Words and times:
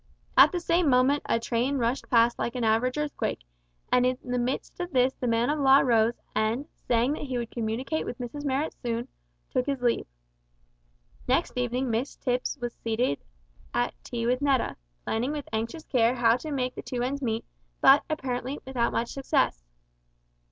At 0.35 0.51
the 0.51 0.59
same 0.59 0.89
moment 0.89 1.21
a 1.27 1.39
train 1.39 1.77
rushed 1.77 2.09
past 2.09 2.39
like 2.39 2.55
an 2.55 2.63
average 2.63 2.97
earthquake, 2.97 3.41
and 3.91 4.03
in 4.03 4.17
the 4.23 4.39
midst 4.39 4.79
of 4.79 4.91
this 4.91 5.13
the 5.13 5.27
man 5.27 5.51
of 5.51 5.59
law 5.59 5.81
rose, 5.81 6.15
and 6.33 6.65
saying 6.87 7.13
that 7.13 7.21
he 7.25 7.37
would 7.37 7.51
communicate 7.51 8.03
with 8.03 8.17
Mrs 8.17 8.43
Marrot 8.43 8.73
soon, 8.73 9.07
took 9.51 9.67
his 9.67 9.83
leave. 9.83 10.07
Next 11.27 11.53
evening 11.55 11.91
Mrs 11.91 12.19
Tipps 12.19 12.57
was 12.57 12.73
seated 12.73 13.19
at 13.75 13.93
tea 14.03 14.25
with 14.25 14.41
Netta, 14.41 14.75
planning 15.03 15.33
with 15.33 15.47
anxious 15.53 15.85
care 15.85 16.15
how 16.15 16.35
to 16.37 16.49
make 16.51 16.73
the 16.73 16.81
two 16.81 17.03
ends 17.03 17.21
meet, 17.21 17.45
but, 17.79 18.01
apparently, 18.09 18.57
without 18.65 18.91
much 18.93 19.11
success. 19.13 19.61